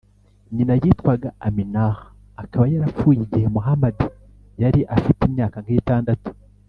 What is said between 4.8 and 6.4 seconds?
afite imyaka nk’itandatu.